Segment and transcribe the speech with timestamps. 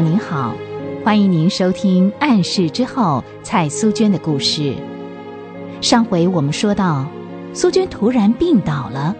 [0.00, 0.54] 您好，
[1.04, 4.74] 欢迎您收听《暗示之后》蔡苏娟的故事。
[5.80, 7.06] 上回我们说到，
[7.52, 9.16] 苏娟突然病倒了，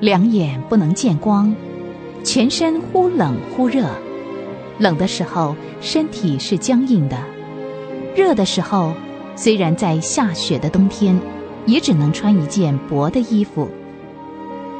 [0.00, 1.54] 两眼不能见光，
[2.22, 3.86] 全身忽冷忽热。
[4.78, 7.16] 冷的时候身体是僵硬的，
[8.14, 8.92] 热的时候
[9.36, 11.18] 虽然在下雪的冬天，
[11.64, 13.68] 也只能穿一件薄的衣服，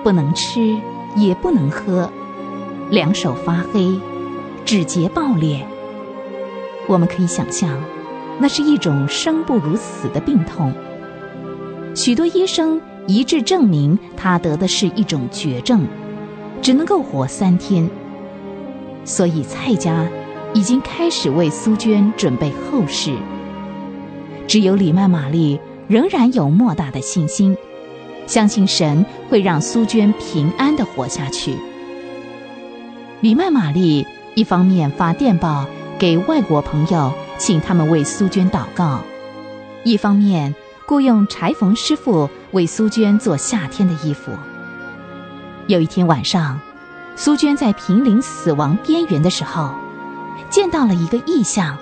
[0.03, 0.77] 不能吃，
[1.17, 2.11] 也不能喝，
[2.91, 3.99] 两手发黑。
[4.71, 5.67] 指节爆裂，
[6.87, 7.77] 我们可以想象，
[8.39, 10.73] 那是一种生不如死的病痛。
[11.93, 15.89] 许多医生一致证明，他得的是一种绝症，
[16.63, 17.91] 只能够活三天。
[19.05, 20.07] 所以蔡家
[20.55, 23.13] 已经开始为苏娟准备后事。
[24.47, 25.59] 只有李曼玛丽
[25.89, 27.57] 仍然有莫大的信心，
[28.29, 31.57] 相信神会让苏娟平安的活下去。
[33.21, 34.07] 李曼玛丽。
[34.35, 35.67] 一方面发电报
[35.99, 39.01] 给外国朋友，请他们为苏娟祷告；
[39.85, 40.55] 一方面
[40.87, 44.33] 雇佣裁缝师傅为苏娟做夏天的衣服。
[45.67, 46.61] 有一天晚上，
[47.17, 49.75] 苏娟在濒临死亡边缘的时候，
[50.49, 51.77] 见到了一个异象。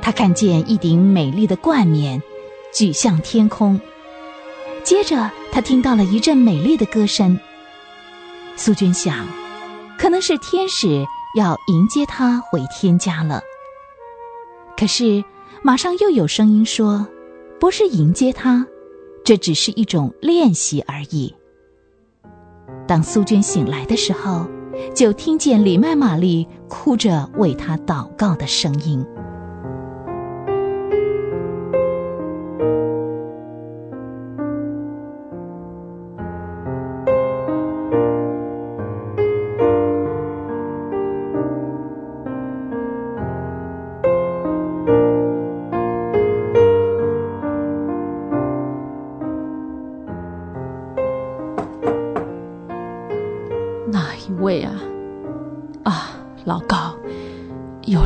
[0.00, 2.22] 她看见一顶美丽的冠冕
[2.74, 3.80] 举向天空，
[4.82, 7.38] 接着她听到了一阵美丽的歌声。
[8.56, 9.26] 苏娟想，
[9.96, 11.06] 可能是天使。
[11.36, 13.40] 要迎接他回天家了。
[14.76, 15.24] 可是，
[15.62, 17.06] 马上又有声音说
[17.60, 18.66] ：“不是迎接他，
[19.24, 21.34] 这只是一种练习而已。”
[22.88, 24.46] 当苏娟醒来的时候，
[24.94, 29.06] 就听见里麦玛丽哭着为他祷告的声音。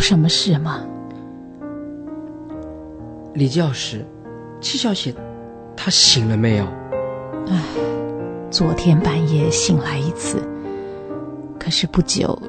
[0.08, 0.86] 什么事吗，
[3.34, 4.06] 李教师？
[4.60, 5.12] 七小姐，
[5.76, 6.64] 她醒了没有？
[7.48, 7.60] 唉，
[8.48, 10.38] 昨天半夜醒来一次，
[11.58, 12.40] 可是不久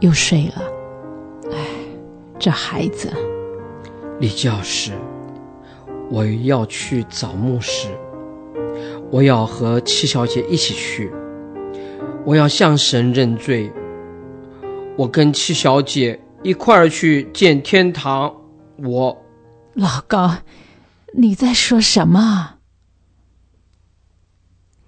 [0.00, 0.62] 又睡了。
[1.50, 1.56] 唉，
[2.38, 3.10] 这孩子。
[4.20, 4.92] 李教师，
[6.10, 7.88] 我要去找牧师，
[9.10, 11.10] 我要和七小姐一起去，
[12.26, 13.72] 我要向神认罪。
[14.98, 16.20] 我跟七小姐。
[16.44, 18.34] 一块儿去见天堂，
[18.78, 19.16] 我
[19.74, 20.38] 老高，
[21.14, 22.58] 你在说什么？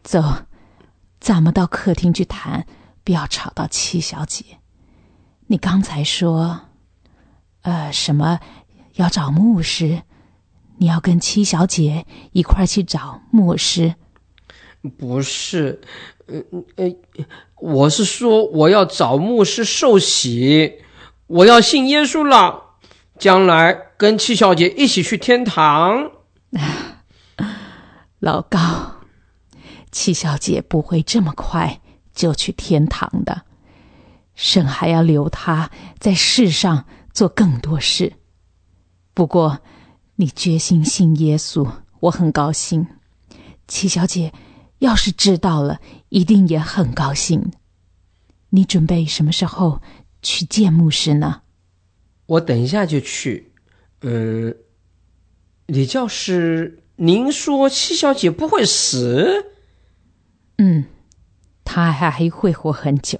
[0.02, 0.20] 走，
[1.20, 2.66] 咱们到客厅去谈，
[3.04, 4.44] 不要吵到七小姐。
[5.46, 6.62] 你刚才说，
[7.62, 8.40] 呃，什么
[8.94, 10.02] 要找牧师？
[10.78, 13.94] 你要跟七小姐一块儿去找牧师？
[14.98, 15.80] 不是，
[16.26, 16.42] 呃
[16.74, 16.96] 呃，
[17.60, 20.80] 我是说我要找牧师受洗。
[21.26, 22.76] 我要信耶稣了，
[23.18, 26.10] 将来跟七小姐一起去天堂。
[28.20, 28.58] 老高，
[29.90, 31.80] 七小姐不会这么快
[32.14, 33.42] 就去天堂的，
[34.34, 38.12] 神还要留她在世上做更多事。
[39.14, 39.60] 不过，
[40.16, 41.66] 你决心信耶稣，
[42.00, 42.86] 我很高兴。
[43.66, 44.32] 七小姐
[44.78, 45.80] 要是知道了，
[46.10, 47.52] 一定也很高兴。
[48.50, 49.80] 你准备什么时候？
[50.24, 51.42] 去见牧师呢？
[52.26, 53.52] 我等一下就去。
[54.00, 54.56] 嗯，
[55.66, 59.52] 李教师，您说七小姐不会死？
[60.56, 60.86] 嗯，
[61.64, 63.18] 她还会活很久。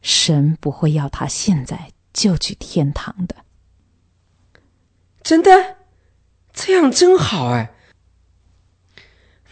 [0.00, 3.34] 神不会要她现在就去天堂的。
[5.22, 5.76] 真的？
[6.52, 7.74] 这样真好哎。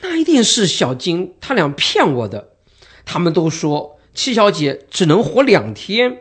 [0.01, 2.57] 那一定是小金他俩骗我的。
[3.05, 3.99] 他们都说。
[4.15, 6.21] 七小姐只能活两天，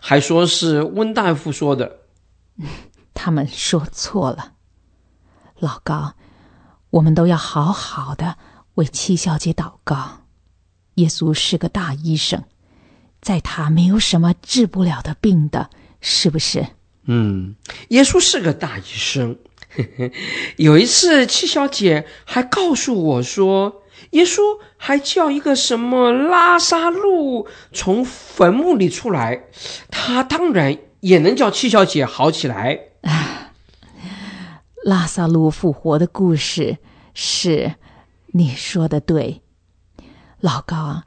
[0.00, 2.00] 还说是温大夫说的。
[3.14, 4.54] 他们说错了，
[5.60, 6.14] 老高，
[6.90, 8.36] 我们都要好好的
[8.74, 10.24] 为七小姐祷告。
[10.94, 12.42] 耶稣是个大医生，
[13.20, 15.70] 在他没有什么治不了的病的，
[16.00, 16.66] 是不是？
[17.04, 17.54] 嗯，
[17.90, 19.38] 耶稣是个大医生。
[20.56, 23.82] 有一次，七小姐还告诉我说。
[24.10, 24.40] 耶稣
[24.76, 29.44] 还叫一个什么拉萨路从坟墓里出来，
[29.90, 32.78] 他当然也能叫七小姐好起来。
[34.84, 36.78] 拉萨路复活的故事
[37.12, 37.74] 是，
[38.32, 39.42] 你说的对，
[40.40, 41.04] 老高啊，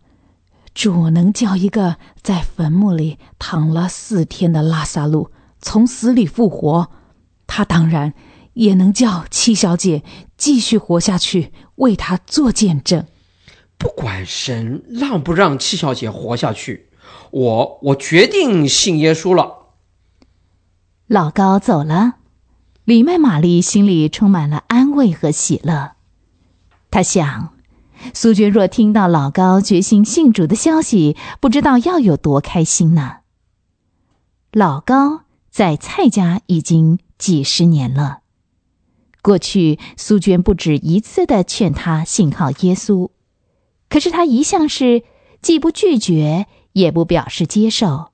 [0.75, 6.91] 主能叫一个在坟墓里躺了四天的拉萨路从死里复活，
[7.47, 8.13] 他当然
[8.53, 10.03] 也能叫七小姐
[10.37, 13.05] 继续活下去，为他做见证。
[13.77, 16.89] 不管神让不让七小姐活下去，
[17.31, 19.73] 我我决定信耶稣了。
[21.07, 22.15] 老高走了，
[22.85, 25.91] 李麦玛丽心里充满了安慰和喜乐。
[26.89, 27.53] 她想。
[28.15, 33.17] 苏娟若听到老高决心信主的消息，不知道要有多开心呢。
[34.51, 35.21] 老高
[35.51, 38.20] 在蔡家已经几十年了，
[39.21, 43.09] 过去苏娟不止一次的劝他信靠耶稣，
[43.89, 45.03] 可是他一向是
[45.41, 48.09] 既不拒绝，也不表示接受。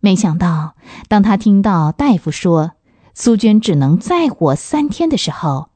[0.00, 0.76] 没想到，
[1.08, 2.72] 当他听到大夫说
[3.14, 5.70] 苏娟只能再活三天的时候，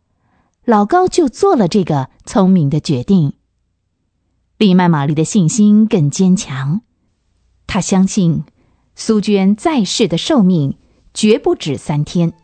[0.65, 3.33] 老高就做了这个聪明的决定。
[4.59, 6.83] 丽曼玛丽的信心更坚强，
[7.67, 8.45] 她相信
[8.95, 10.77] 苏娟在世的寿命
[11.15, 12.35] 绝不止三天。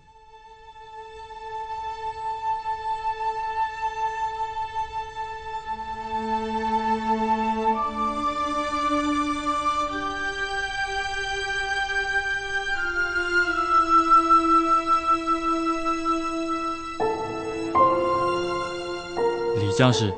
[19.77, 20.11] 教士，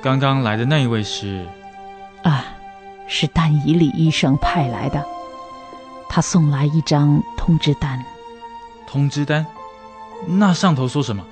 [0.00, 1.44] 刚刚来的那一位是？
[2.22, 2.44] 啊，
[3.08, 5.04] 是丹以里医生派来的，
[6.08, 8.00] 他送来一张通知单。
[8.86, 9.44] 通知单？
[10.28, 11.24] 那上头说什么？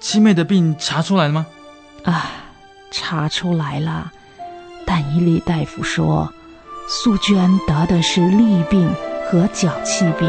[0.00, 1.46] 七妹的病查出来了吗？
[2.02, 2.32] 啊，
[2.90, 4.10] 查出来了。
[4.84, 6.28] 但以里大夫说，
[6.88, 8.90] 素娟得的是痢病
[9.30, 10.28] 和脚气病，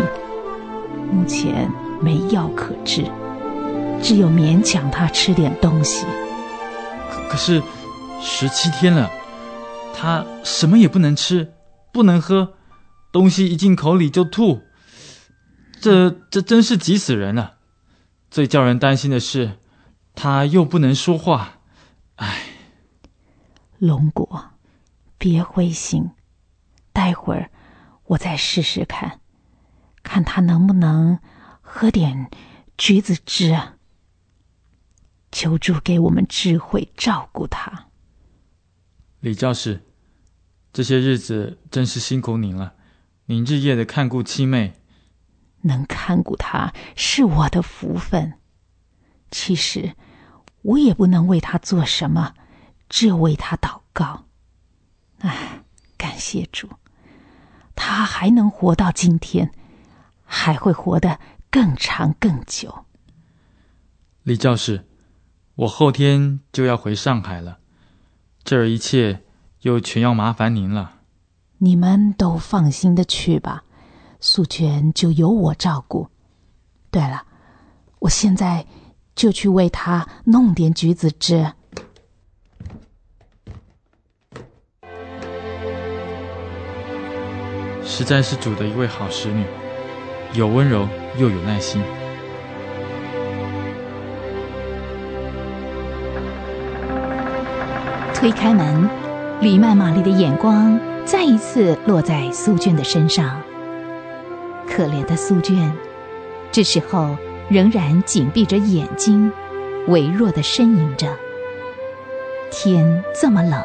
[1.11, 1.67] 目前
[1.99, 3.05] 没药可治，
[4.03, 6.05] 只有勉强她吃点东西。
[7.29, 7.61] 可是，
[8.21, 9.11] 十七天了，
[9.93, 11.53] 他什么也不能吃，
[11.91, 12.53] 不能喝，
[13.11, 14.61] 东西一进口里就吐，
[15.81, 17.55] 这这真是急死人了。
[18.31, 19.59] 最叫人担心的是，
[20.13, 21.59] 他又不能说话，
[22.15, 22.43] 唉。
[23.77, 24.51] 龙果，
[25.17, 26.11] 别灰心，
[26.93, 27.51] 待会儿
[28.05, 29.19] 我再试试看，
[30.01, 31.19] 看他能不能
[31.61, 32.29] 喝点
[32.77, 33.74] 橘子汁啊。
[35.35, 37.87] 求助给我们智慧照顾他，
[39.19, 39.81] 李教士，
[40.71, 42.73] 这些日子真是辛苦您了。
[43.25, 44.75] 您日夜的看顾七妹，
[45.63, 48.39] 能看顾她是我的福分。
[49.29, 49.97] 其实
[50.61, 52.33] 我也不能为她做什么，
[52.87, 54.27] 只有为她祷告。
[55.17, 55.65] 唉，
[55.97, 56.69] 感谢主，
[57.75, 59.51] 她还能活到今天，
[60.23, 61.19] 还会活得
[61.51, 62.85] 更长更久。
[64.23, 64.87] 李教士。
[65.55, 67.59] 我后天就要回上海了，
[68.43, 69.21] 这儿一切
[69.61, 70.95] 又全要麻烦您了。
[71.59, 73.63] 你们都放心的去吧，
[74.19, 76.09] 素娟就由我照顾。
[76.91, 77.23] 对了，
[77.99, 78.65] 我现在
[79.15, 81.53] 就去为她弄点橘子汁。
[87.81, 89.45] 实在是主的一位好使女，
[90.33, 90.85] 有温柔
[91.17, 91.81] 又有耐心。
[98.25, 98.89] 推开门，
[99.39, 103.39] 李曼玛丽的眼光再一次落在苏娟的身上。
[104.67, 105.71] 可怜的苏娟，
[106.51, 107.15] 这时候
[107.49, 109.31] 仍然紧闭着眼睛，
[109.89, 111.15] 微弱的呻吟着。
[112.49, 113.63] 天这么冷，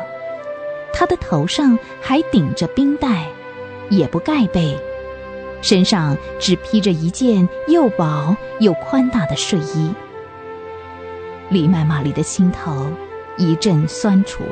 [0.93, 3.29] 她的头上还顶着冰袋，
[3.89, 4.79] 也不盖被，
[5.63, 9.91] 身上只披着一件又薄又宽大的睡衣。
[11.49, 12.89] 李曼玛丽的心头。
[13.41, 14.45] 一阵酸楚。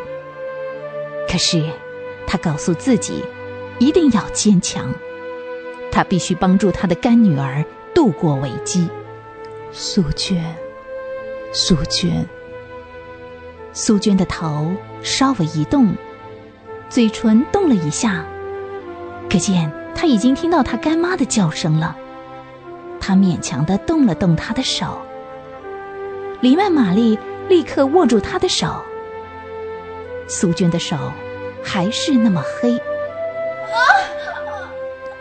[1.28, 1.62] 可是，
[2.26, 3.23] 他告诉自己，
[3.78, 4.92] 一定要坚强。
[5.92, 7.62] 他必须帮助他的干女儿
[7.95, 8.88] 度过危机。
[9.73, 10.42] 苏娟，
[11.52, 12.26] 苏娟，
[13.75, 15.95] 苏娟的头稍微一动，
[16.88, 18.25] 嘴唇动了一下，
[19.30, 21.95] 可见他已经听到他干妈的叫声了。
[22.99, 24.99] 他勉强的动了动他的手。
[26.40, 27.18] 黎曼玛丽。
[27.49, 28.83] 立刻握住他的手，
[30.28, 30.97] 苏娟的手
[31.64, 32.76] 还是那么黑。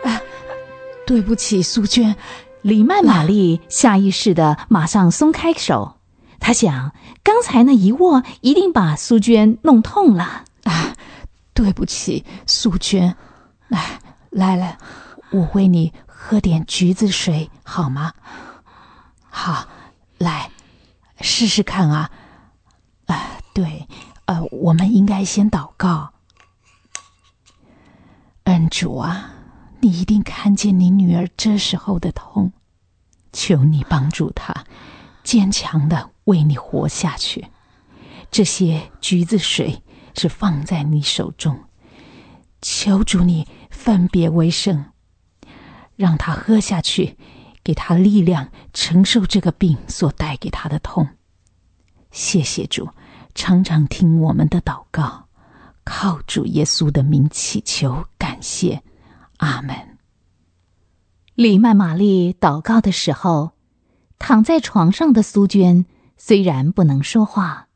[0.04, 0.20] 啊！
[1.06, 2.14] 对不起，苏娟。
[2.60, 5.96] 李曼玛丽下意识的马上松开手，
[6.38, 6.92] 她想，
[7.22, 10.44] 刚才那一握一定把苏娟弄痛了。
[10.64, 10.94] 啊！
[11.54, 13.16] 对不起，苏娟。
[13.68, 14.76] 来，来来，
[15.30, 18.12] 我喂你喝点橘子水好吗？
[19.30, 19.66] 好，
[20.18, 20.50] 来。
[21.20, 22.10] 试试看啊！
[23.06, 23.86] 啊，对，
[24.26, 26.12] 呃，我们应该先祷告。
[28.44, 29.30] 恩主啊，
[29.80, 32.52] 你一定看见你女儿这时候的痛，
[33.32, 34.64] 求你帮助她，
[35.22, 37.48] 坚强的为你活下去。
[38.30, 39.82] 这些橘子水
[40.14, 41.64] 是放在你手中，
[42.62, 44.86] 求主你分别为圣，
[45.96, 47.18] 让她喝下去，
[47.68, 51.06] 给他力量承受这个病所带给他的痛。
[52.10, 52.88] 谢谢主，
[53.34, 55.28] 常常听我们的祷告。
[55.84, 58.82] 靠主耶稣的名祈求，感谢，
[59.36, 59.98] 阿门。
[61.34, 63.50] 李曼玛丽祷告的时候，
[64.18, 65.84] 躺在床上的苏娟
[66.16, 67.68] 虽然不能说话，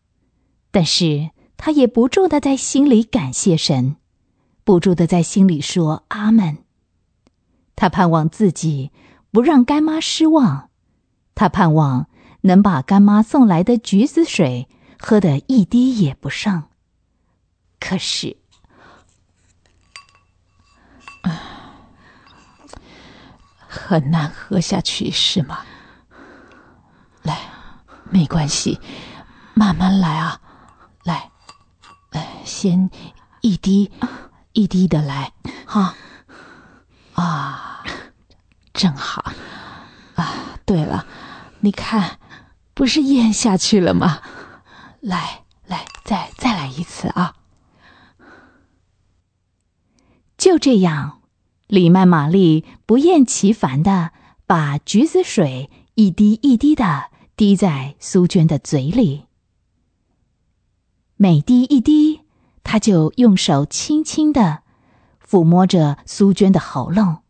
[0.71, 3.97] 但是她也不住的在心里感谢神，
[4.65, 6.57] 不住的在心里说阿门。
[7.77, 8.91] 她盼望自己
[9.33, 10.69] 不让干妈失望，
[11.35, 12.07] 她盼望
[12.43, 14.69] 能把干妈送来的橘子水
[15.01, 16.65] 喝得一滴也不剩。
[17.81, 18.37] 可是，
[23.67, 25.61] 很难喝下去，是吗？
[27.23, 27.41] 来，
[28.11, 28.79] 没关系，
[29.55, 30.41] 慢慢来啊，
[31.05, 31.31] 来，
[32.11, 32.91] 哎，先
[33.41, 33.91] 一滴
[34.53, 35.33] 一滴的来，
[35.67, 35.95] 哈，
[38.73, 39.33] 正好，
[40.15, 41.07] 啊，对了，
[41.61, 42.19] 你看，
[42.75, 44.21] 不是咽下去了吗？
[45.01, 47.37] 来，来，再再来一次啊！
[50.39, 51.21] 就这样，
[51.67, 54.13] 李曼玛丽不厌其烦的
[54.47, 59.27] 把橘子水一滴一滴的滴在苏娟的嘴里。
[61.17, 62.23] 每滴一滴，
[62.65, 64.63] 他就用手轻轻的
[65.25, 67.22] 抚摸着苏娟的喉咙，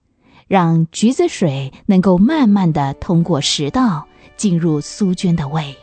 [0.52, 4.06] 让橘子水能够慢慢的通过食道
[4.36, 5.74] 进入苏娟的胃。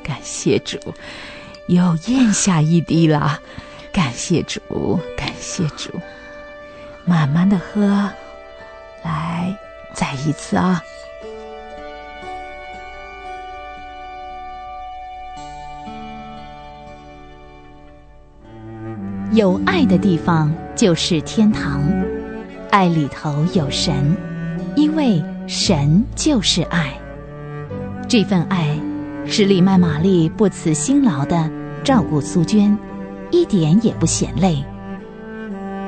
[0.00, 0.78] 感谢主，
[1.66, 3.40] 又咽下一滴了。
[3.92, 4.60] 感谢主，
[5.16, 5.90] 感谢主，
[7.04, 8.08] 慢慢的喝，
[9.02, 9.52] 来，
[9.92, 10.80] 再一次啊！
[19.32, 21.82] 有爱的地方就是天堂，
[22.74, 24.16] 爱里头有神，
[24.74, 26.92] 因为神就是爱。
[28.08, 28.76] 这份爱，
[29.24, 31.48] 使李曼玛丽不辞辛劳的
[31.84, 32.76] 照顾苏娟。
[33.30, 34.56] 一点也不嫌累。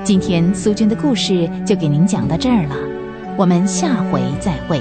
[0.04, 2.76] 今天苏娟的故事就给您讲到这儿了，
[3.36, 4.80] 我们下回再会。